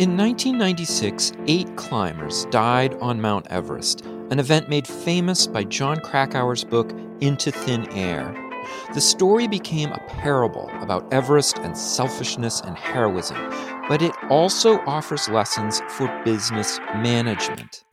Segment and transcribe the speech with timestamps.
[0.00, 4.00] In 1996, eight climbers died on Mount Everest,
[4.30, 8.34] an event made famous by Jon Krakauer's book Into Thin Air.
[8.94, 13.36] The story became a parable about Everest and selfishness and heroism,
[13.90, 17.84] but it also offers lessons for business management.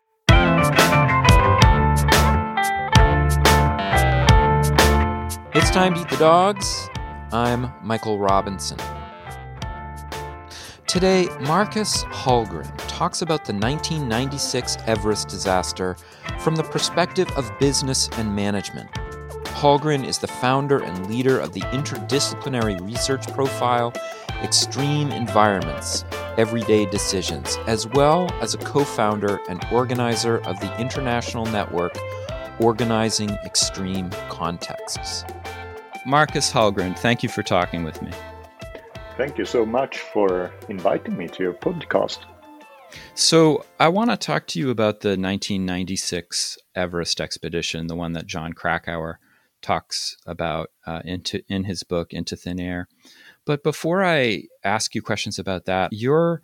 [5.54, 6.88] It's time to eat the dogs.
[7.34, 8.80] I'm Michael Robinson.
[10.98, 15.96] Today, Markus Hallgren talks about the 1996 Everest disaster
[16.40, 18.92] from the perspective of business and management.
[19.44, 23.94] Hallgren is the founder and leader of the interdisciplinary research profile
[24.42, 26.04] Extreme Environments
[26.36, 31.96] Everyday Decisions, as well as a co founder and organizer of the international network
[32.60, 35.26] Organizing Extreme Contexts.
[36.08, 38.10] Markus Hallgren, thank you for talking with me.
[39.18, 42.20] Thank you so much for inviting me to your podcast.
[43.16, 48.28] So, I want to talk to you about the 1996 Everest expedition, the one that
[48.28, 49.20] Jon Krakauer
[49.64, 52.88] talks about uh, into in his book Into Thin Air.
[53.44, 56.44] But before I ask you questions about that, you're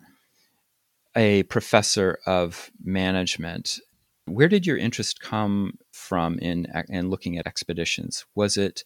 [1.14, 3.78] a professor of management.
[4.24, 8.26] Where did your interest come from in in looking at expeditions?
[8.34, 8.82] Was it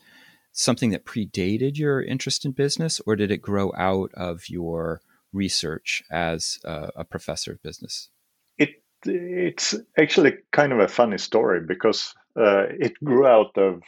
[0.52, 5.00] something that predated your interest in business, or did it grow out of your
[5.32, 8.10] research as a, a professor of business?
[8.58, 13.82] It it's actually kind of a funny story because uh, it grew out of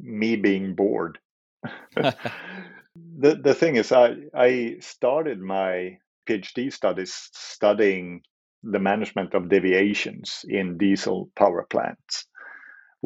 [0.00, 1.18] me being bored.
[1.96, 2.14] the
[3.34, 5.98] the thing is, I I started my
[6.28, 8.22] PhD studies studying
[8.62, 12.26] the management of deviations in diesel power plants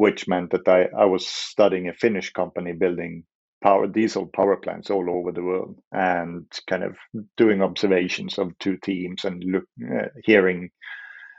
[0.01, 3.23] which meant that I, I was studying a Finnish company building
[3.63, 6.95] power diesel power plants all over the world and kind of
[7.37, 10.71] doing observations of two teams and look, uh, hearing,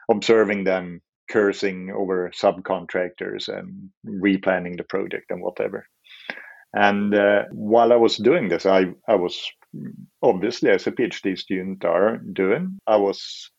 [0.09, 5.85] observing them cursing over subcontractors and replanning the project and whatever.
[6.73, 9.51] And uh, while I was doing this, I, I was
[10.23, 13.51] obviously, as a PhD student are doing, I was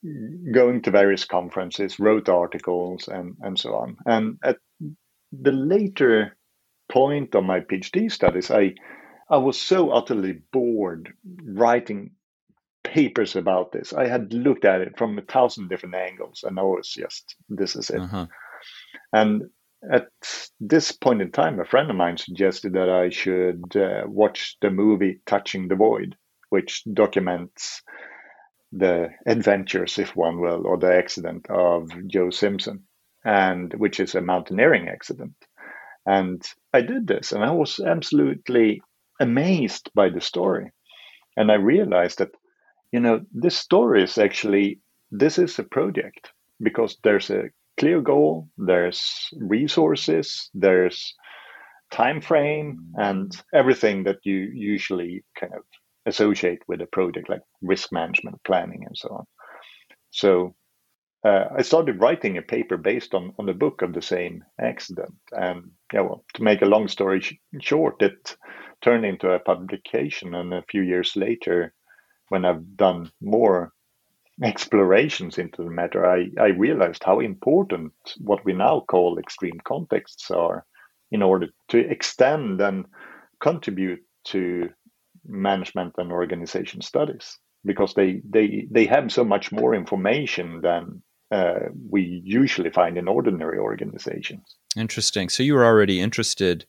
[0.54, 3.98] going to various conferences, wrote articles, and, and so on.
[4.06, 4.58] And at
[5.32, 6.38] the later
[6.90, 8.76] point of my PhD studies, I
[9.30, 11.14] I was so utterly bored
[11.44, 12.12] writing
[12.84, 13.94] papers about this.
[13.94, 17.76] I had looked at it from a thousand different angles, and I was just, this
[17.76, 18.02] is it.
[18.02, 18.28] Uh-huh.
[19.12, 19.44] And
[19.92, 20.08] at
[20.60, 24.70] this point in time, a friend of mine suggested that I should uh, watch the
[24.70, 26.16] movie Touching the Void,
[26.50, 27.82] which documents
[28.72, 32.86] the adventures, if one will, or the accident of Joe Simpson
[33.26, 35.36] and which is a mountaineering accident.
[36.06, 36.42] And
[36.74, 38.82] I did this, and I was absolutely
[39.20, 40.72] amazed by the story.
[41.38, 42.32] And I realized that,
[42.92, 47.50] you know, this story is actually this is a project because there's a
[47.84, 51.14] clear goal, there's resources, there's
[51.92, 55.64] time frame, and everything that you usually kind of
[56.06, 59.26] associate with a project like risk management, planning, and so on.
[60.12, 60.56] So
[61.26, 65.16] uh, I started writing a paper based on, on the book of the same accident.
[65.34, 68.38] And yeah, well, to make a long story sh- short, it
[68.82, 70.34] turned into a publication.
[70.36, 71.74] And a few years later,
[72.30, 73.74] when I've done more
[74.42, 80.32] explorations into the matter, I, I realized how important what we now call extreme contexts
[80.32, 80.66] are
[81.12, 82.86] in order to extend and
[83.40, 84.70] contribute to
[85.26, 91.02] management and organization studies because they, they, they have so much more information than
[91.32, 94.56] uh, we usually find in ordinary organizations.
[94.76, 95.30] Interesting.
[95.30, 96.66] So you were already interested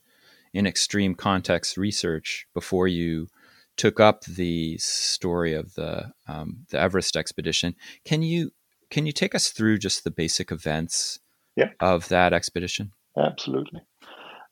[0.52, 3.28] in extreme context research before you
[3.76, 7.74] took up the story of the um, the Everest expedition.
[8.04, 8.52] Can you
[8.90, 11.18] can you take us through just the basic events
[11.56, 11.70] yeah.
[11.80, 12.92] of that expedition?
[13.16, 13.80] Absolutely.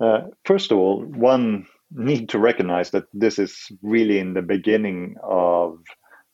[0.00, 5.16] Uh, first of all, one need to recognize that this is really in the beginning
[5.22, 5.78] of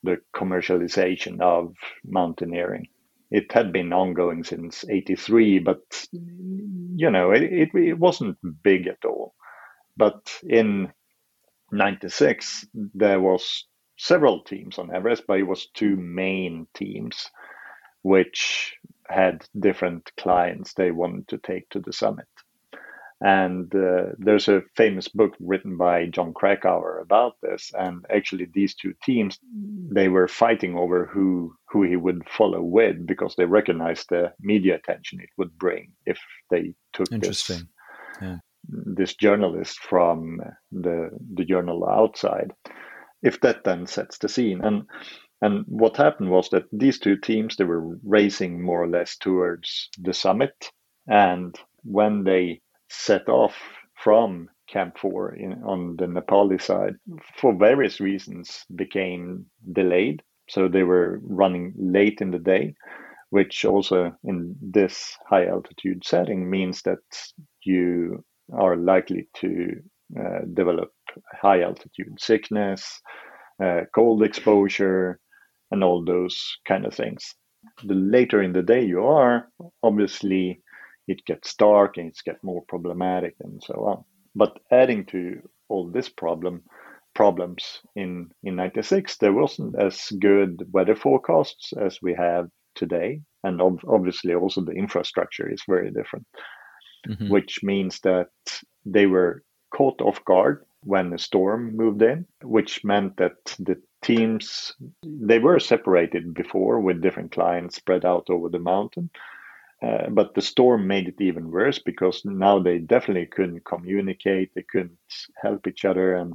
[0.03, 1.75] the commercialization of
[2.05, 2.87] mountaineering
[3.31, 9.05] it had been ongoing since 83 but you know it, it, it, wasn't big at
[9.05, 9.35] all
[9.97, 10.93] but in
[11.71, 13.65] 96 there was
[13.97, 17.31] several teams on everest but it was two main teams
[18.03, 18.77] which
[19.09, 22.29] had different clients they wanted to take to the summit
[23.21, 27.73] and uh, there's a famous book written by Jon Krakauer about this.
[27.77, 29.39] And actually, these two teams
[29.91, 34.77] they were fighting over who who he would follow with because they recognized the media
[34.77, 36.19] attention it would bring if
[36.51, 37.57] they took Interesting.
[37.57, 38.37] this yeah.
[38.69, 40.41] This journalist from
[40.73, 42.53] the the journal outside.
[43.23, 44.85] If that then sets the scene and
[45.41, 49.89] And what happened was that these two teams they were racing more or less towards
[49.99, 50.73] the summit,
[51.07, 52.61] and when they
[52.91, 53.55] set off
[53.95, 56.97] from Camp 4 in, on the Nepali side,
[57.37, 60.23] for various reasons, became delayed.
[60.49, 62.75] So they were running late in the day,
[63.31, 66.99] which also in this high altitude setting means that
[67.63, 69.81] you are likely to
[70.19, 70.91] uh, develop
[71.41, 73.01] high altitude sickness,
[73.63, 75.21] uh, cold exposure,
[75.71, 77.35] and all those kind of things.
[77.85, 79.49] The later in the day you are,
[79.83, 80.63] obviously
[81.09, 84.05] it gets dark and it gets more problematic and so on.
[84.35, 86.63] But adding to all this problem
[87.15, 93.61] problems in in 96 there wasn't as good weather forecasts as we have today and
[93.61, 96.25] ob- obviously also the infrastructure is very different
[97.07, 97.29] mm-hmm.
[97.29, 98.29] which means that
[98.85, 99.43] they were
[99.75, 104.73] caught off guard when the storm moved in which meant that the teams
[105.03, 109.11] they were separated before with different clients spread out over the mountain
[109.83, 114.65] uh, but the storm made it even worse because now they definitely couldn't communicate they
[114.71, 114.99] couldn't
[115.43, 116.35] help each other and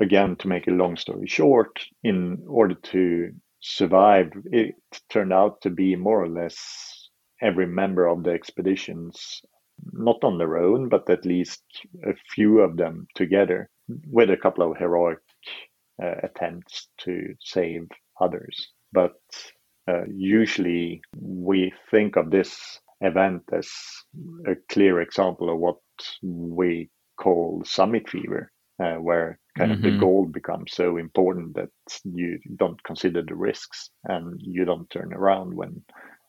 [0.00, 3.30] again to make a long story short in order to
[3.60, 4.74] survive it
[5.08, 7.08] turned out to be more or less
[7.40, 9.42] every member of the expeditions
[9.92, 11.62] not on their own but at least
[12.04, 13.68] a few of them together
[14.10, 15.18] with a couple of heroic
[16.02, 17.86] uh, attempts to save
[18.20, 18.72] others.
[18.92, 19.14] But
[19.88, 23.70] uh, usually we think of this event as
[24.46, 25.76] a clear example of what
[26.22, 28.50] we call summit fever,
[28.82, 29.78] uh, where kind mm-hmm.
[29.78, 30.00] of the mm-hmm.
[30.00, 31.70] goal becomes so important that
[32.04, 35.82] you don't consider the risks and you don't turn around when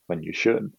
[0.08, 0.72] when you should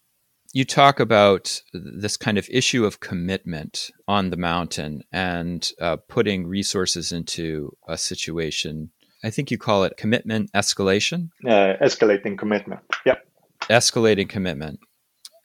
[0.53, 6.47] you talk about this kind of issue of commitment on the mountain and uh, putting
[6.47, 8.91] resources into a situation.
[9.23, 11.29] I think you call it commitment escalation.
[11.45, 12.81] Uh, escalating commitment.
[13.05, 13.25] Yep.
[13.69, 14.79] Escalating commitment.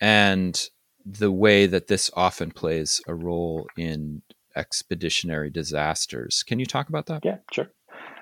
[0.01, 0.69] And
[1.05, 4.23] the way that this often plays a role in
[4.55, 6.43] expeditionary disasters.
[6.43, 7.25] Can you talk about that?
[7.25, 7.71] Yeah, sure.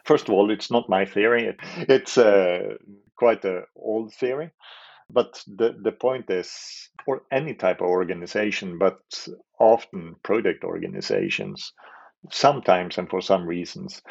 [0.05, 1.56] First of all, it's not my theory.
[1.76, 2.76] It's uh,
[3.17, 4.50] quite an old theory.
[5.12, 6.51] But the, the point is,
[7.05, 9.01] for any type of organization, but
[9.59, 11.73] often project organizations,
[12.31, 14.03] sometimes and for some reasons,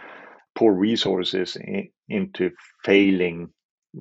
[0.56, 2.52] pour resources in, into
[2.84, 3.50] failing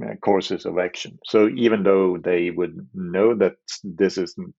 [0.02, 1.18] uh, courses of action.
[1.24, 4.54] So even though they would know that this isn't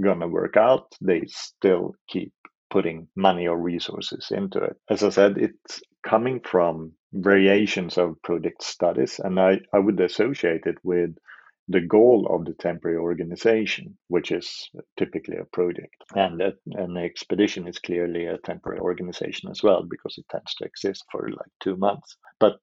[0.00, 2.32] going to work out, they still keep
[2.70, 4.76] putting money or resources into it.
[4.90, 10.66] As I said, it's coming from variations of project studies, and I, I would associate
[10.66, 11.10] it with
[11.68, 15.96] the goal of the temporary organization, which is typically a project.
[16.14, 21.04] And an expedition is clearly a temporary organization as well, because it tends to exist
[21.12, 22.16] for like two months.
[22.40, 22.58] But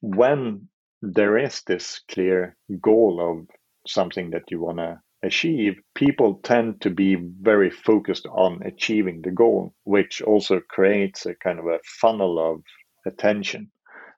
[0.00, 0.68] when
[1.02, 3.48] there is this clear goal of
[3.86, 9.30] something that you want to achieve, people tend to be very focused on achieving the
[9.30, 12.62] goal, which also creates a kind of a funnel of
[13.06, 13.70] attention.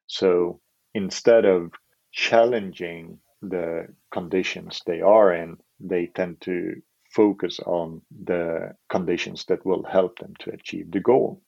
[0.08, 0.60] So
[0.94, 1.70] instead of
[2.12, 6.80] challenging the conditions they are in, they tend to
[7.12, 11.42] focus on the conditions that will help them to achieve the goal.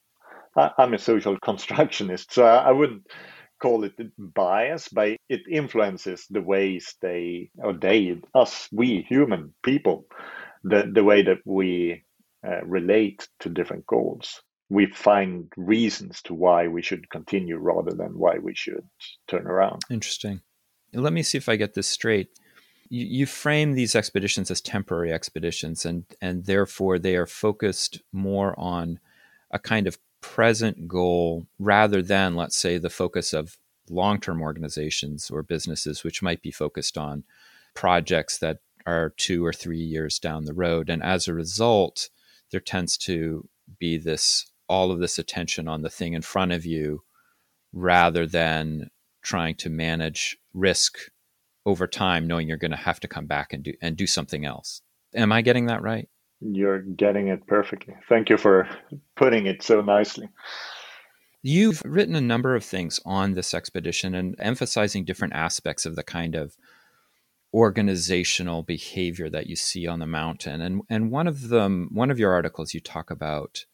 [0.57, 3.07] I, am a social constructionist, so I, I wouldn't
[3.61, 10.07] call it bias, but it influences the ways they, or they, us, we human people,
[10.65, 12.05] the, the way that we
[12.47, 14.41] uh, relate to different goals.
[14.71, 18.85] We find reasons to why we should continue rather than why we should
[19.27, 19.83] turn around.
[19.91, 20.43] Interesting.
[20.93, 22.29] Let me see if I get this straight.
[22.89, 28.59] You, you frame these expeditions as temporary expeditions, and and therefore they are focused more
[28.59, 28.99] on
[29.51, 33.57] a kind of present goal rather than, let's say, the focus of
[33.89, 37.25] long-term organizations or businesses, which might be focused on
[37.75, 40.91] projects that are two or three years down the road.
[40.91, 42.09] And as a result,
[42.51, 46.67] there tends to be this all of this attention on the thing in front of
[46.67, 47.03] you
[47.73, 48.91] rather than
[49.29, 50.97] trying to manage risk
[51.67, 54.47] over time, knowing you're going to have to come back and do and do something
[54.47, 54.81] else.
[55.15, 56.09] Am I getting that right?
[56.41, 57.95] You're getting it perfectly.
[58.09, 58.69] Thank you for
[59.17, 60.31] putting it so nicely.
[61.43, 66.03] You've written a number of things on this expedition and emphasizing different aspects of the
[66.03, 66.57] kind of
[67.53, 70.63] organizational behavior that you see on the mountain.
[70.63, 73.67] And and one of them one of your articles you talk about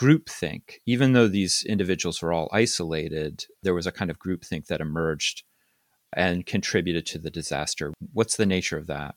[0.00, 0.78] groupthink.
[0.86, 5.42] Even though these individuals were all isolated, there was a kind of groupthink that emerged
[6.14, 7.92] and contributed to the disaster.
[8.12, 9.14] What's the nature of that?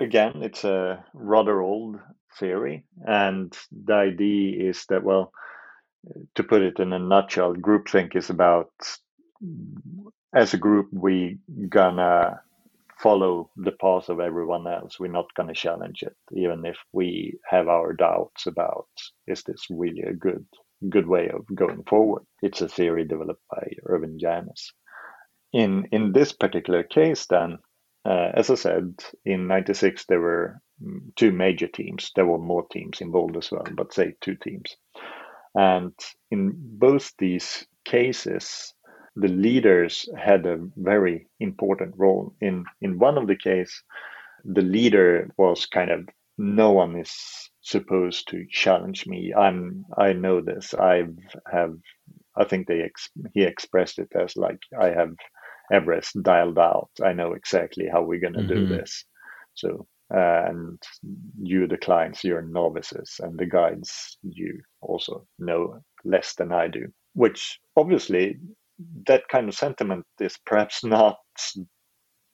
[0.00, 1.96] Again, it's a rather old
[2.38, 2.84] theory.
[3.06, 5.32] And the idea is that, well,
[6.34, 8.70] to put it in a nutshell, groupthink is about
[10.34, 12.40] as a group, we gonna
[12.98, 14.98] follow the path of everyone else.
[14.98, 18.88] We're not gonna challenge it, even if we have our doubts about
[19.26, 20.46] is this really a good
[20.90, 22.24] good way of going forward.
[22.42, 24.72] It's a theory developed by Irving Janis.
[25.52, 27.58] In in this particular case, then,
[28.04, 30.60] uh, as I said, in '96 there were
[31.16, 32.12] two major teams.
[32.14, 34.76] There were more teams involved as well, but say two teams.
[35.54, 35.94] And
[36.30, 38.74] in both these cases,
[39.16, 42.34] the leaders had a very important role.
[42.40, 43.82] In in one of the case,
[44.44, 46.08] the leader was kind of
[46.38, 47.12] no one is
[47.62, 49.32] supposed to challenge me.
[49.34, 50.74] I'm I know this.
[50.74, 51.04] I
[51.50, 51.74] have
[52.36, 55.14] I think they ex, he expressed it as like I have
[55.72, 56.90] Everest dialed out.
[57.02, 58.54] I know exactly how we're going to mm-hmm.
[58.54, 59.04] do this.
[59.54, 60.80] So and
[61.42, 66.86] you the clients you're novices and the guides you also know less than i do
[67.14, 68.36] which obviously
[69.06, 71.16] that kind of sentiment is perhaps not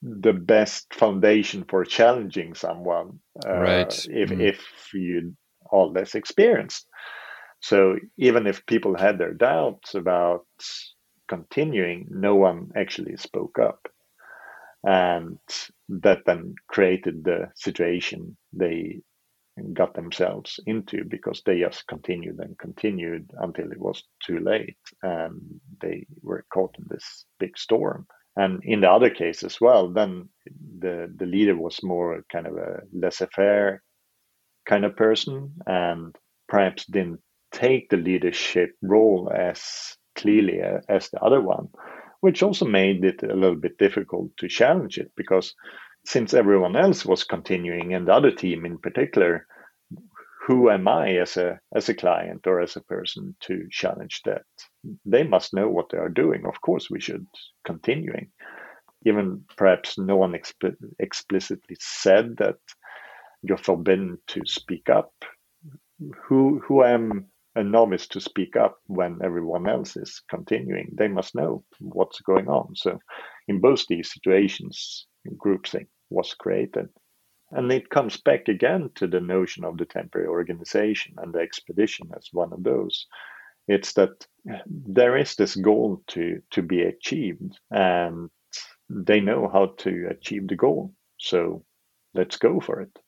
[0.02, 4.40] the best foundation for challenging someone uh, right if mm.
[4.40, 4.61] if
[4.92, 5.34] you
[5.70, 6.87] are less experienced.
[7.61, 10.46] So even if people had their doubts about
[11.28, 13.88] continuing no one actually spoke up.
[14.84, 15.38] And
[15.88, 19.00] that then created the situation they
[19.73, 25.40] got themselves into because they just continued and continued until it was too late and
[25.80, 28.06] they were caught in this big storm.
[28.37, 30.28] And in the other case as well then
[30.78, 33.82] the the leader was more kind of a laissez-faire
[34.66, 36.16] kind of person and
[36.49, 37.21] perhaps didn't
[37.52, 41.68] take the leadership role as clearly as the other one
[42.21, 45.54] which also made it a little bit difficult to challenge it because
[46.04, 49.47] since everyone else was continuing and the other team in particular
[50.47, 54.42] who am i as a as a client or as a person to challenge that
[55.04, 57.26] they must know what they are doing of course we should
[57.64, 58.30] continuing
[59.04, 62.56] even perhaps no one exp- explicitly said that
[63.42, 65.12] you're forbidden to speak up
[66.25, 70.88] who who am a novice to speak up when everyone else is continuing.
[70.94, 72.75] They must know what's going on.
[72.75, 72.99] So,
[73.49, 76.88] in both these situations, groupthink was created.
[77.50, 82.11] And it comes back again to the notion of the temporary organization and the expedition
[82.17, 83.07] as one of those.
[83.69, 84.26] It's that
[84.67, 88.31] there is this goal to, to be achieved, and
[88.88, 90.95] they know how to achieve the goal.
[91.19, 91.64] So
[92.14, 92.99] let's go for it.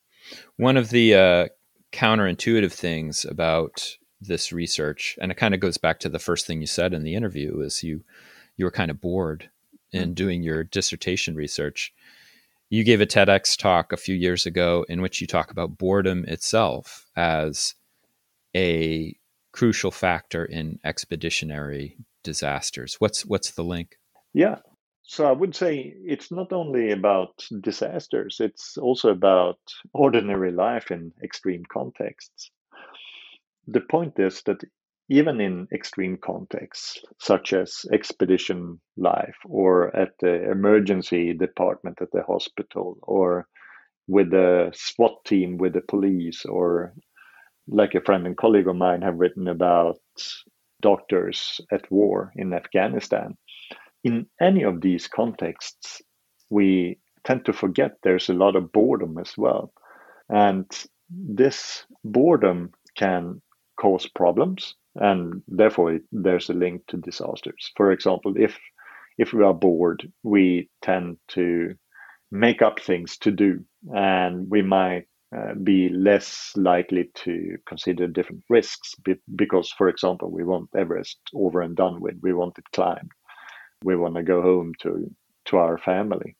[0.57, 1.47] One of the uh,
[1.91, 6.61] counterintuitive things about this research and it kind of goes back to the first thing
[6.61, 8.03] you said in the interview is you
[8.57, 9.49] you were kind of bored
[9.91, 10.13] in mm-hmm.
[10.13, 11.93] doing your dissertation research
[12.69, 16.25] you gave a TEDx talk a few years ago in which you talk about boredom
[16.27, 17.75] itself as
[18.55, 19.15] a
[19.51, 22.95] crucial factor in expeditionary disasters.
[22.99, 23.97] What's what's the link?
[24.33, 24.57] Yeah.
[25.03, 29.59] So i would say it's not only about disasters it's also about
[29.93, 32.51] ordinary life in extreme contexts.
[33.67, 34.63] The point is that
[35.09, 42.23] even in extreme contexts, such as expedition life or at the emergency department at the
[42.23, 43.47] hospital or
[44.07, 46.93] with the SWAT team with the police or
[47.67, 49.97] like a friend and colleague of mine have written about
[50.81, 53.35] doctors at war in Afghanistan.
[54.03, 56.01] In any of these contexts,
[56.49, 59.73] we tend to forget there's a lot of boredom as well.
[60.29, 60.65] And
[61.09, 63.41] this boredom can
[63.79, 67.71] cause problems and therefore it, there's a link to disasters.
[67.77, 68.57] For example if
[69.17, 71.75] if we are bored we tend to
[72.31, 78.43] make up things to do and we might uh, be less likely to consider different
[78.49, 78.95] risks
[79.35, 82.15] because for example we want everest over and done with.
[82.21, 83.11] We want it climbed.
[83.83, 85.09] We want to go home to
[85.45, 86.35] to our family.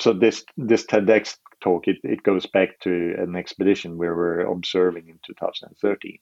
[0.00, 5.08] So this this tedx talk, it, it goes back to an expedition we were observing
[5.08, 6.18] in 2013.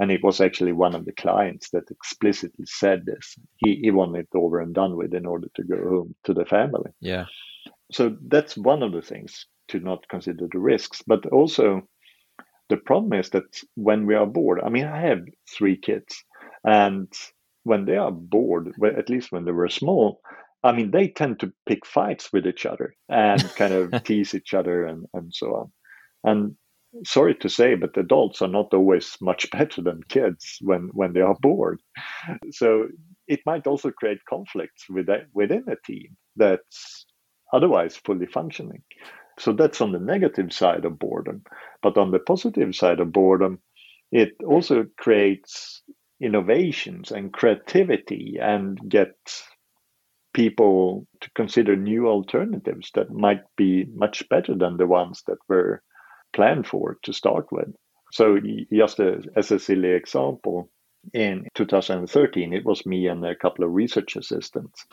[0.00, 3.36] And it was actually one of the clients that explicitly said this.
[3.56, 6.44] He, he wanted it over and done with in order to go home to the
[6.44, 6.90] family.
[7.00, 7.26] Yeah.
[7.92, 11.02] So that's one of the things to not consider the risks.
[11.06, 11.82] But also,
[12.68, 15.20] the problem is that when we are bored, I mean, I have
[15.56, 16.24] three kids,
[16.64, 17.12] and
[17.62, 20.20] when they are bored, well, at least when they were small,
[20.64, 24.54] I mean, they tend to pick fights with each other and kind of tease each
[24.54, 25.72] other and, and so on.
[26.24, 26.56] And
[27.04, 31.20] sorry to say, but adults are not always much better than kids when, when they
[31.20, 31.80] are bored.
[32.50, 32.88] So
[33.28, 37.04] it might also create conflicts with, within a team that's
[37.52, 38.82] otherwise fully functioning.
[39.38, 41.42] So that's on the negative side of boredom.
[41.82, 43.58] But on the positive side of boredom,
[44.10, 45.82] it also creates
[46.20, 49.14] innovations and creativity and get
[50.34, 55.82] people to consider new alternatives that might be much better than the ones that were
[56.34, 57.72] planned for to start with.
[58.12, 58.38] So,
[58.72, 60.70] just as a silly example,
[61.12, 64.84] in 2013, it was me and a couple of research assistants.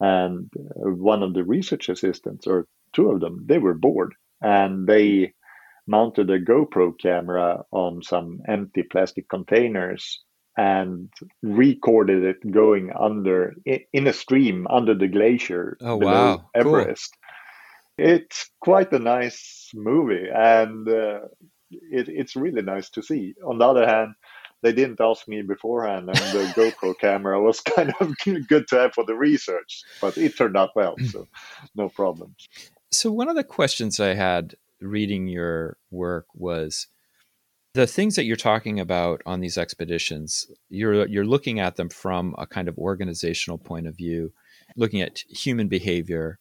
[0.00, 4.86] And uh, one of the research assistants, or two of them, they were bored and
[4.86, 5.32] they
[5.86, 10.22] mounted a GoPro camera on some empty plastic containers
[10.58, 11.08] and
[11.40, 13.54] recorded it going under
[13.92, 16.50] in a stream under the glacier oh, below wow.
[16.52, 17.16] Everest.
[17.96, 18.06] Cool.
[18.06, 21.20] It's quite a nice movie, and uh,
[21.70, 23.34] it, it's really nice to see.
[23.46, 24.14] On the other hand,
[24.62, 28.14] they didn't ask me beforehand, and the GoPro camera was kind of
[28.48, 31.26] good to have for the research, but it turned out well, so
[31.76, 32.48] no problems.
[32.90, 36.88] So one of the questions I had reading your work was
[37.74, 42.34] the things that you're talking about on these expeditions you're you're looking at them from
[42.38, 44.32] a kind of organizational point of view
[44.76, 46.38] looking at human behavior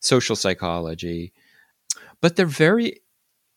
[0.00, 1.32] social psychology
[2.20, 3.00] but they're very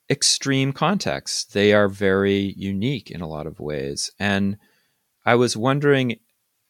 [0.10, 1.46] extreme contexts.
[1.46, 4.12] They are very unique in a lot of ways.
[4.20, 4.58] And
[5.26, 6.18] i was wondering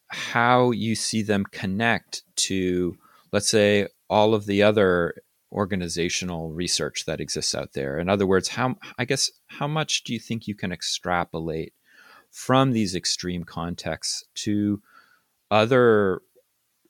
[0.08, 2.96] how you see them connect to
[3.32, 5.14] let's say all of the other
[5.52, 7.98] organizational research that exists out there.
[7.98, 11.74] In other words, how I guess how much do you think you can extrapolate
[12.30, 14.80] from these extreme contexts to
[15.50, 16.22] other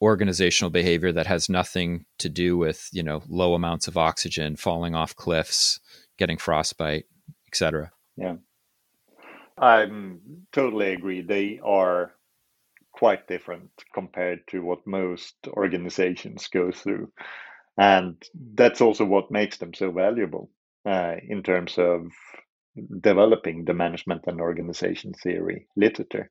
[0.03, 4.95] organizational behavior that has nothing to do with, you know, low amounts of oxygen, falling
[4.95, 5.81] off cliffs,
[6.19, 7.05] getting frostbite,
[7.49, 7.91] etc.
[8.17, 8.37] Yeah.
[9.59, 11.21] I'm totally agree.
[11.21, 12.13] They are
[12.93, 17.13] quite different compared to what most organizations go through
[17.81, 18.23] and
[18.55, 20.51] that's also what makes them so valuable
[20.87, 22.09] uh, in terms of
[23.01, 26.31] developing the management and organization theory literature.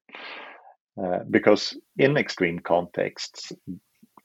[1.01, 3.51] Uh, because in extreme contexts,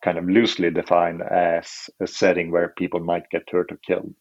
[0.02, 4.14] kind of loosely defined as a setting where people might get hurt or killed,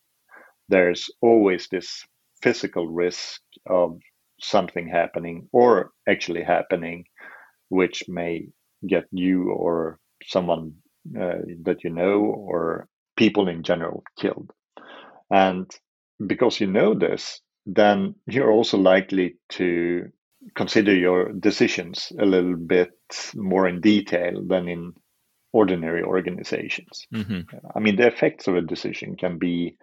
[0.70, 2.06] there's always this
[2.44, 4.00] physical risk of
[4.42, 7.06] something happening or actually happening,
[7.70, 8.48] which may
[8.88, 10.74] get you or someone
[11.20, 14.52] uh, that you know or people in general killed.
[15.32, 15.70] And
[16.26, 20.06] because you know this, then you're also likely to
[20.56, 22.92] consider your decisions a little bit
[23.36, 24.94] more in detail than in
[25.54, 27.06] ordinary organizations.
[27.14, 27.56] Mm-hmm.
[27.76, 29.78] I mean, the effects of a decision can be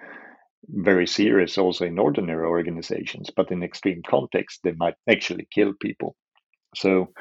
[0.68, 6.16] very serious also in ordinary organizations, but in extreme contexts, they might actually kill people.
[6.76, 7.12] So,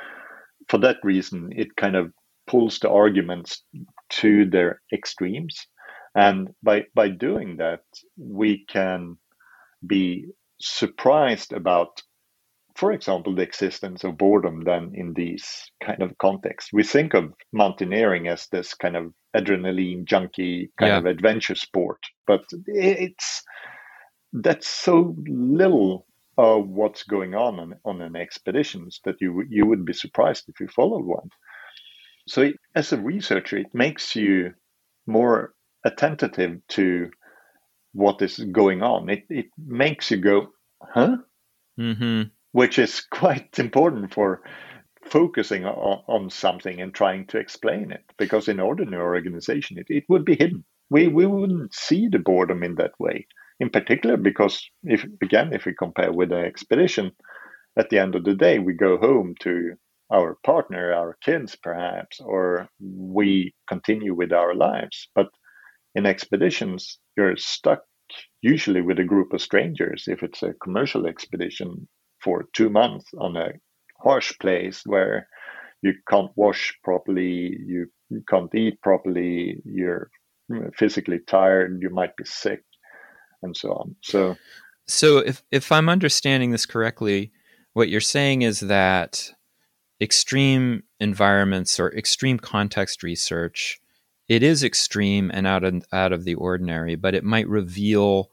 [0.67, 2.11] for that reason, it kind of
[2.47, 3.63] pulls the arguments
[4.09, 5.67] to their extremes
[6.19, 7.83] and by, by doing that,
[8.17, 9.15] we can
[9.87, 10.25] be
[10.59, 12.01] surprised about,
[12.75, 16.73] for example, the existence of boredom then in these kind of contexts.
[16.73, 20.97] We think of mountaineering as this kind of adrenaline junkie kind yeah.
[20.97, 23.41] of adventure sport, but it's
[24.33, 26.05] that's so little
[26.37, 30.59] of what's going on on, on an expeditions that you you would be surprised if
[30.59, 31.29] you followed one.
[32.27, 34.53] So as a researcher, it makes you
[35.07, 37.09] more attentive to
[37.93, 39.09] what is going on.
[39.09, 40.47] It it makes you go,
[40.81, 41.17] huh?
[41.79, 42.23] Mm-hmm.
[42.51, 44.41] Which is quite important for
[45.05, 48.03] focusing on, on, something and trying to explain it.
[48.17, 50.65] Because in ordinary organization, it, it would be hidden.
[50.89, 53.27] We we wouldn't see the boredom in that way.
[53.59, 57.11] In particular, because if again, if we compare with an expedition,
[57.77, 59.75] at the end of the day, we go home to
[60.11, 65.07] our partner, our kids, perhaps, or we continue with our lives.
[65.13, 65.27] But
[65.95, 67.81] in expeditions, you're stuck
[68.41, 71.87] usually with a group of strangers if it's a commercial expedition
[72.21, 73.51] for two months on a
[74.01, 75.27] harsh place where
[75.81, 77.87] you can't wash properly, you
[78.29, 80.09] can't eat properly, you're
[80.75, 82.63] physically tired, you might be sick,
[83.41, 83.95] and so on.
[84.01, 84.35] So,
[84.87, 87.31] so if if I'm understanding this correctly,
[87.73, 89.31] what you're saying is that
[90.01, 93.79] extreme environments or extreme context research
[94.29, 98.29] it is extreme and out of, out of the ordinary, but it might reveal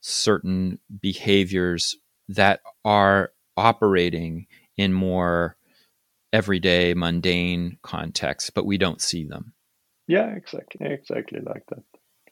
[0.00, 1.96] certain behaviors
[2.28, 5.56] that are operating in more
[6.32, 9.54] everyday, mundane contexts, but we don't see them.
[10.08, 11.82] Yeah, exactly, exactly like that.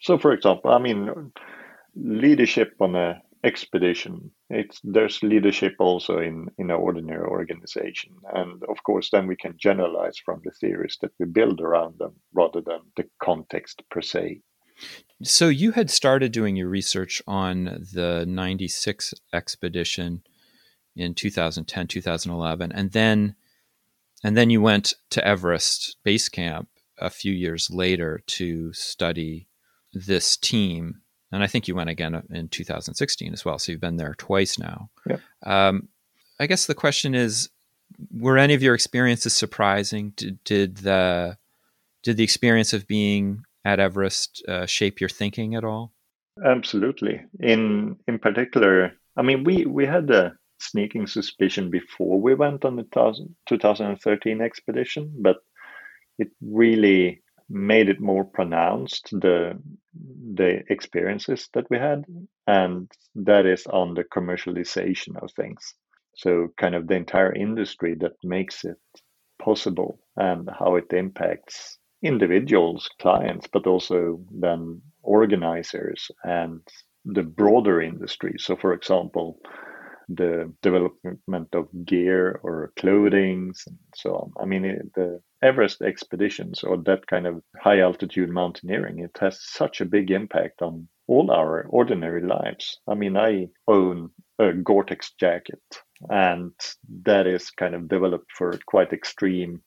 [0.00, 1.32] So, for example, I mean,
[1.96, 4.30] leadership on a expedition.
[4.50, 9.54] It's there's leadership also in in an ordinary organization, and of course, then we can
[9.58, 14.40] generalize from the theories that we build around them rather than the context per se.
[15.22, 20.22] So you had started doing your research on the 96 expedition
[20.96, 23.34] in 2010 2011 and then
[24.24, 29.48] and then you went to Everest base camp a few years later to study
[29.92, 31.02] this team.
[31.34, 33.58] And I think you went again in 2016 as well.
[33.58, 34.88] So you've been there twice now.
[35.04, 35.16] Yeah.
[35.44, 35.88] Um,
[36.38, 37.50] I guess the question is
[38.12, 40.12] were any of your experiences surprising?
[40.16, 41.36] Did, did the
[42.02, 45.92] did the experience of being at Everest uh, shape your thinking at all?
[46.44, 47.20] Absolutely.
[47.40, 52.76] In in particular, I mean, we we had a sneaking suspicion before we went on
[52.76, 52.86] the
[53.48, 55.38] 2013 expedition, but
[56.18, 59.58] it really made it more pronounced the
[60.34, 62.04] the experiences that we had,
[62.46, 65.74] and that is on the commercialization of things.
[66.16, 68.76] So, kind of the entire industry that makes it
[69.38, 76.60] possible and how it impacts individuals, clients, but also then organizers and
[77.04, 78.34] the broader industry.
[78.38, 79.38] So, for example,
[80.08, 84.32] the development of gear or clothing and so on.
[84.40, 89.80] I mean, the Everest expeditions or that kind of high altitude mountaineering, it has such
[89.80, 92.78] a big impact on all our ordinary lives.
[92.88, 95.62] I mean, I own a Gore Tex jacket,
[96.08, 96.52] and
[97.02, 99.62] that is kind of developed for quite extreme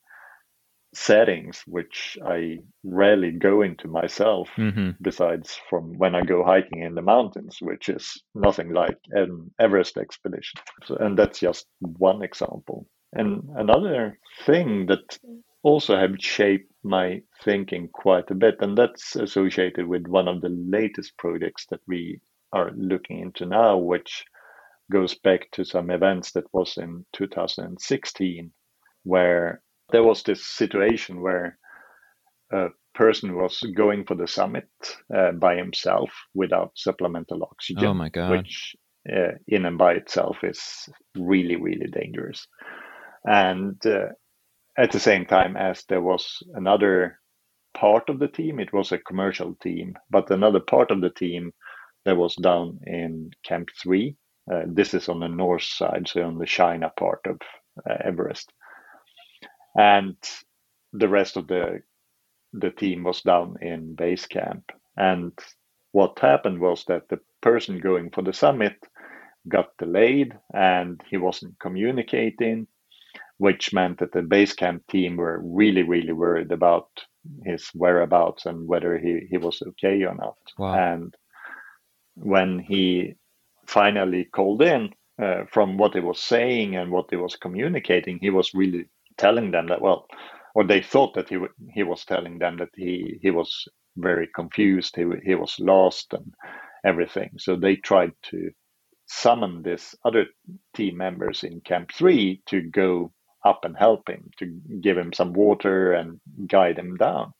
[0.98, 4.92] settings which I rarely go into myself, mm-hmm.
[5.02, 9.98] besides from when I go hiking in the mountains, which is nothing like an Everest
[9.98, 10.60] expedition.
[10.86, 12.88] So, and that's just one example.
[13.14, 15.20] And another thing that
[15.64, 20.50] also have shaped my thinking quite a bit, and that's associated with one of the
[20.50, 22.20] latest projects that we
[22.54, 24.26] are looking into now, which
[24.92, 28.52] goes back to some events that was in 2016,
[29.04, 31.58] where there was this situation where
[32.52, 34.68] a person was going for the summit
[35.16, 37.86] uh, by himself without supplemental oxygen.
[37.86, 38.32] Oh my god!
[38.32, 38.76] Which
[39.12, 42.48] uh, in and by itself is really really dangerous.
[43.26, 44.10] And uh,
[44.78, 47.20] at the same time as there was another
[47.74, 51.52] part of the team, it was a commercial team, but another part of the team
[52.06, 54.16] that was down in Camp Three.
[54.52, 57.38] Uh, this is on the north side, so on the China part of
[57.90, 58.52] uh, Everest
[59.78, 60.16] and
[60.94, 61.82] the rest of the
[62.54, 64.72] the team was down in base camp.
[64.96, 65.34] And
[65.92, 68.76] what happened was that the person going for the summit
[69.48, 72.68] got delayed and he wasn't communicating,
[73.38, 76.90] which meant that the base camp team were really, really worried about
[77.46, 80.38] his whereabouts and whether he, he was okay or not.
[80.58, 80.74] Wow.
[80.74, 81.16] And
[82.16, 83.16] when he
[83.68, 88.30] finally called in, uh, from what he was saying and what he was communicating, he
[88.30, 88.86] was really
[89.18, 90.08] telling them that well,
[90.56, 91.38] or they thought that he
[91.74, 96.34] he was telling them that he he was very confused, he he was lost and
[96.86, 97.32] everything.
[97.38, 98.52] So they tried to
[99.08, 100.28] summon this other
[100.76, 103.14] team members in Camp Three to go
[103.46, 104.46] up and help him, to
[104.82, 107.34] give him some water and guide him down.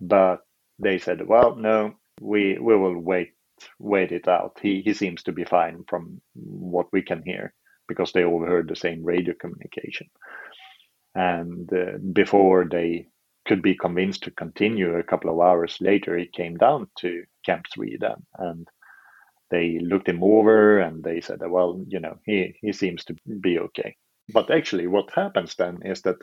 [0.00, 0.38] But
[0.78, 3.30] they said, well, no, we we will wait
[3.78, 4.58] wait it out.
[4.62, 7.54] He he seems to be fine from what we can hear
[7.88, 10.08] because they all heard the same radio communication
[11.18, 13.08] and uh, before they
[13.46, 17.66] could be convinced to continue a couple of hours later he came down to camp
[17.74, 18.68] 3 then and
[19.50, 23.58] they looked him over and they said well you know he he seems to be
[23.58, 23.96] okay.
[24.32, 26.20] But actually what happens then is that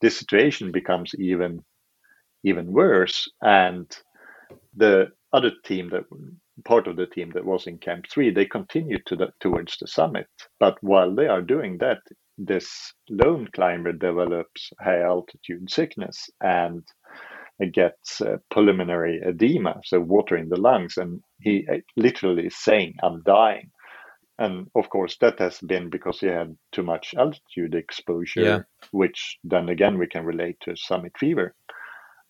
[0.00, 1.62] the situation becomes even
[2.44, 3.28] even worse.
[3.42, 3.86] And
[4.76, 6.04] the other team that
[6.64, 9.86] part of the team that was in camp 3 they continued to the, towards the
[9.88, 10.28] summit.
[10.60, 12.00] But while they are doing that
[12.38, 16.84] this lone climber develops high altitude sickness and
[17.72, 22.94] gets uh, pulmonary edema, so water in the lungs, and he uh, literally is saying,
[23.02, 23.70] "I'm dying."
[24.38, 28.60] And of course, that has been because he had too much altitude exposure, yeah.
[28.92, 31.56] which then again we can relate to summit fever.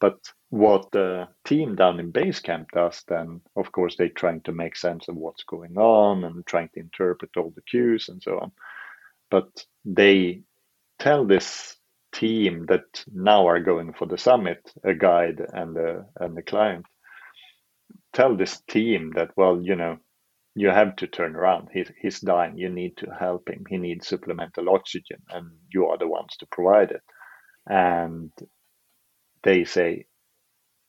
[0.01, 0.19] But
[0.49, 4.77] what the team down in base camp does, then of course they're trying to make
[4.77, 8.53] sense of what's going on and trying to interpret all the cues and so on
[9.31, 9.49] but
[9.85, 10.43] they
[10.99, 11.77] tell this
[12.13, 16.87] team that now are going for the summit, a guide and a and the client,
[18.13, 19.99] tell this team that well, you know,
[20.55, 21.69] you have to turn around.
[21.73, 22.59] He's he's dying.
[22.59, 23.65] You need to help him.
[23.69, 27.03] He needs supplemental oxygen, and you are the ones to provide it.
[27.67, 28.33] And
[29.43, 30.07] they say,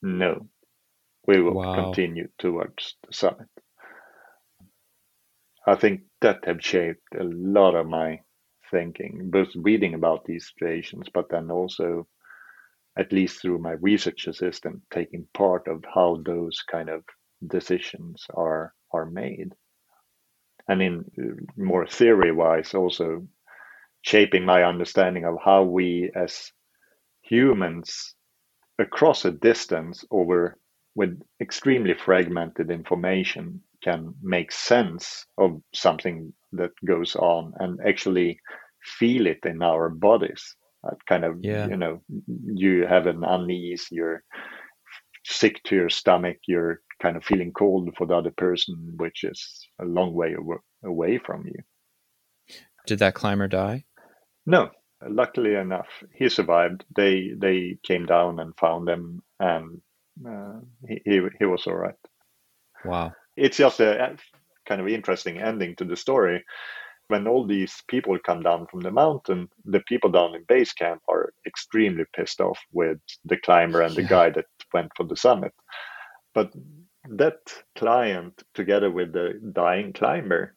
[0.01, 0.47] no,
[1.27, 1.75] we will wow.
[1.75, 3.49] continue towards the summit.
[5.67, 8.21] I think that have shaped a lot of my
[8.71, 12.07] thinking, both reading about these situations, but then also,
[12.97, 17.03] at least through my research assistant, taking part of how those kind of
[17.45, 19.53] decisions are are made.
[20.67, 21.05] And in
[21.57, 23.27] more theory wise, also
[24.01, 26.51] shaping my understanding of how we as
[27.21, 28.15] humans
[28.77, 30.57] across a distance over
[30.95, 38.39] with extremely fragmented information can make sense of something that goes on and actually
[38.83, 40.55] feel it in our bodies.
[40.83, 41.67] That kind of, yeah.
[41.67, 42.01] you know,
[42.45, 44.23] you have an unease, you're
[45.25, 49.67] sick to your stomach, you're kind of feeling cold for the other person, which is
[49.81, 50.35] a long way
[50.83, 52.57] away from you.
[52.87, 53.85] Did that climber die?
[54.45, 54.69] No,
[55.07, 56.85] luckily enough, he survived.
[56.95, 59.81] They they came down and found him, and
[60.27, 61.95] Uh, he, he he was all right.
[62.85, 64.17] Wow, it's just a
[64.67, 66.43] kind of interesting ending to the story.
[67.07, 71.01] When all these people come down from the mountain, the people down in base camp
[71.09, 75.53] are extremely pissed off with the climber and the guy that went for the summit.
[76.35, 76.53] But
[77.09, 77.39] that
[77.75, 80.53] client, together with the dying climber,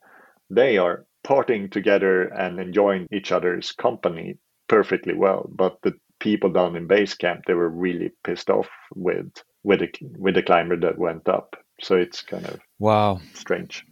[0.50, 4.36] they are partying together and enjoying each other's company
[4.68, 5.48] perfectly well.
[5.50, 9.30] But the people down in base camp, they were really pissed off with
[9.64, 11.56] with the with the climber that went up.
[11.80, 13.84] So it's kind of wow strange.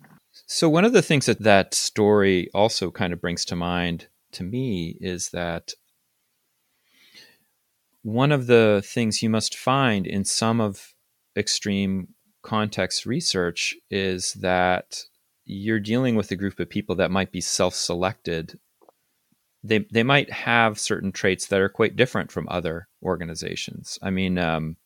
[0.47, 4.45] So one of the things that that story also kind of brings to mind to
[4.45, 5.73] me is that
[8.03, 10.95] one of the things you must find in some of
[11.37, 12.09] extreme
[12.43, 15.05] context research is that
[15.45, 18.59] you're dealing with a group of people that might be self-selected
[19.63, 24.39] they they might have certain traits that are quite different from other organizations i mean
[24.39, 24.77] um,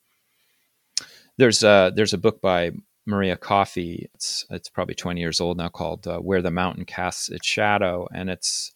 [1.39, 2.71] there's a there's a book by
[3.07, 7.29] maria coffey it's it's probably 20 years old now called uh, where the mountain casts
[7.29, 8.73] its shadow and it's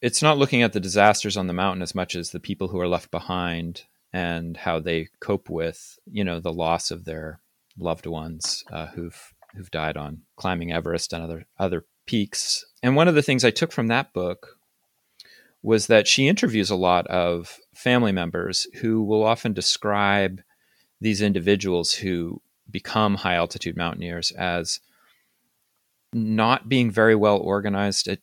[0.00, 2.80] it's not looking at the disasters on the mountain as much as the people who
[2.80, 7.40] are left behind and how they cope with you know the loss of their
[7.78, 12.64] loved ones uh, who've who've died on climbing Everest and other other peaks.
[12.82, 14.58] And one of the things I took from that book
[15.62, 20.40] was that she interviews a lot of family members who will often describe
[21.00, 24.80] these individuals who become high altitude mountaineers as
[26.12, 28.20] not being very well organized at,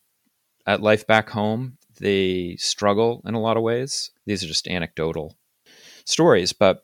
[0.65, 1.77] at life back home.
[1.99, 4.11] They struggle in a lot of ways.
[4.25, 5.37] These are just anecdotal
[6.05, 6.83] stories, but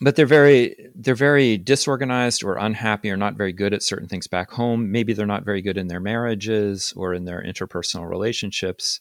[0.00, 4.26] but they're very they're very disorganized or unhappy or not very good at certain things
[4.26, 9.00] back home maybe they're not very good in their marriages or in their interpersonal relationships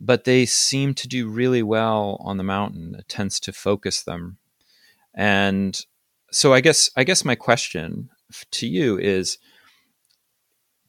[0.00, 4.38] but they seem to do really well on the mountain it tends to focus them
[5.14, 5.80] and
[6.30, 8.08] so i guess i guess my question
[8.50, 9.38] to you is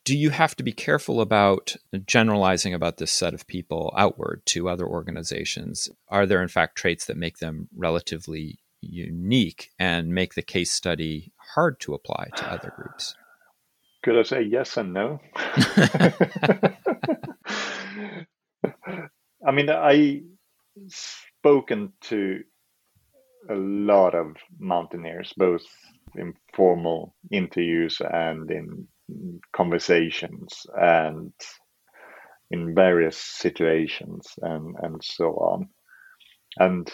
[0.06, 4.68] do you have to be careful about generalizing about this set of people outward to
[4.68, 10.42] other organizations are there in fact traits that make them relatively unique and make the
[10.42, 13.16] case study hard to apply to other groups?
[14.04, 15.20] Could I say yes and no?
[19.46, 20.22] I mean, I
[20.88, 22.44] spoken to
[23.50, 25.66] a lot of mountaineers, both
[26.16, 28.88] in formal interviews and in
[29.54, 31.34] conversations and
[32.52, 35.70] in various situations and, and so on.
[36.58, 36.90] And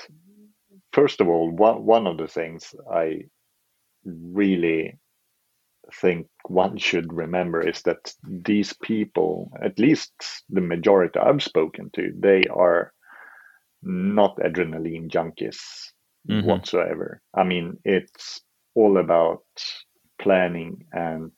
[0.92, 3.22] first of all, one, one of the things I
[4.06, 4.98] really
[6.02, 10.12] think one should remember is that these people, at least
[10.50, 12.92] the majority I've spoken to, they are
[13.82, 15.60] not adrenaline junkies
[16.30, 16.48] mm-hmm.
[16.48, 17.22] whatsoever.
[17.34, 18.42] I mean, it's
[18.76, 19.44] all about
[20.22, 21.32] planning and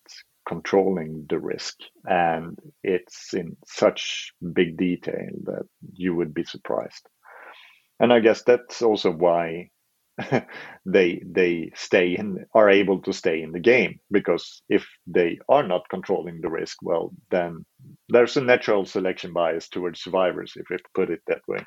[0.48, 1.76] controlling the risk.
[2.06, 7.08] And it's in such big detail that you would be surprised
[8.00, 9.70] and I guess that's also why
[10.86, 15.68] they they stay and are able to stay in the game because if they are
[15.68, 17.66] not controlling the risk, well, then
[18.10, 21.60] there's a natural selection bias towards survivors, if we put it that way.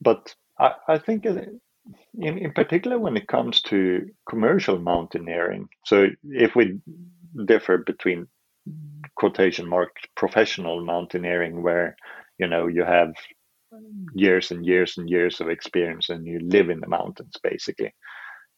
[0.00, 1.24] But I, I think
[2.14, 6.78] in in particular when it comes to commercial mountaineering, so if we
[7.46, 8.26] differ between
[9.16, 11.96] quotation mark professional mountaineering, where
[12.38, 13.12] you know you have
[14.14, 17.92] years and years and years of experience and you live in the mountains basically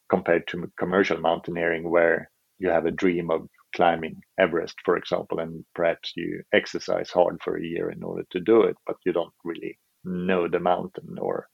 [0.09, 5.63] compared to commercial mountaineering where you have a dream of climbing Everest, for example, and
[5.73, 9.33] perhaps you exercise hard for a year in order to do it, but you don't
[9.43, 11.47] really know the mountain or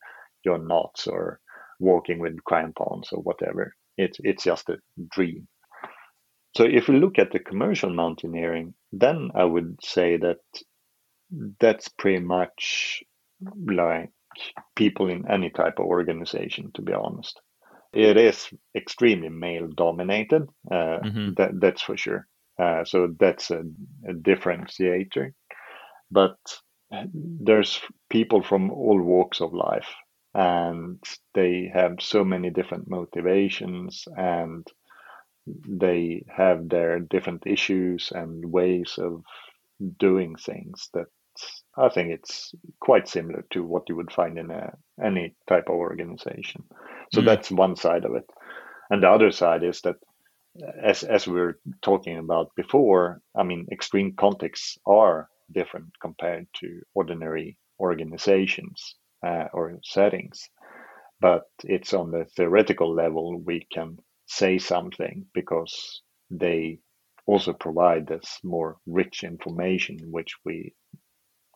[0.44, 1.40] your knots or
[1.80, 3.74] walking with crampons or whatever.
[3.98, 4.78] It's it's just a
[5.12, 5.48] dream.
[6.56, 10.40] So if we look at the commercial mountaineering, then I would say that
[11.60, 13.04] that's pretty much
[13.66, 14.12] like
[14.76, 17.40] people in any type of organization, to be honest.
[17.94, 21.34] It is extremely male dominated, uh, mm-hmm.
[21.38, 22.28] that, that's for sure.
[22.60, 23.62] Uh, so that's a,
[24.08, 25.34] a differentiator.
[26.12, 26.38] But
[27.14, 29.88] there's people from all walks of life.
[30.38, 34.68] And they have so many different motivations and
[35.68, 39.24] they have their different issues and ways of
[39.98, 41.08] doing things that
[41.76, 44.74] I think it's quite similar to what you would find in a,
[45.04, 46.64] any type of organization.
[47.14, 47.26] So mm.
[47.26, 48.30] that's one side of it.
[48.92, 49.96] And the other side is that
[50.84, 56.82] as as we were talking about before, I mean extreme contexts are different compared to
[56.94, 60.50] ordinary organizations uh, or settings.
[61.20, 66.80] But it's on the theoretical level we can say something because they
[67.26, 70.74] also provide us more rich information which we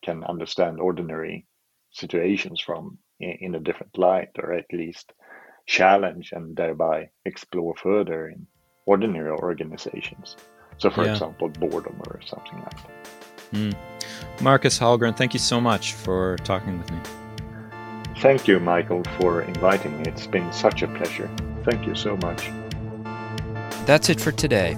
[0.04, 1.46] can understand ordinary
[1.92, 5.14] situations from in, in a different light or at least
[5.68, 8.48] challenge and thereby explore further in
[8.86, 10.36] ordinary organizations.
[10.78, 11.12] So, for yeah.
[11.12, 12.92] example, boredom or something like that.
[13.54, 13.76] Mm.
[14.42, 17.21] Markus Hallgren, thank you so much for talking with me.
[18.22, 20.04] Thank you, Michael, for inviting me.
[20.06, 21.28] It's been such a pleasure.
[21.64, 22.52] Thank you so much.
[23.88, 24.78] That's it for today.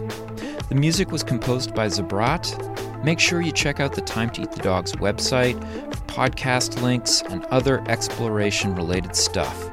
[0.69, 3.03] The music was composed by Zabrat.
[3.03, 5.59] Make sure you check out the Time to Eat the Dog's website
[6.07, 9.72] podcast links and other exploration related stuff.